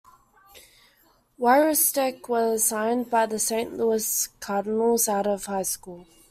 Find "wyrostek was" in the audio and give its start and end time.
1.39-2.63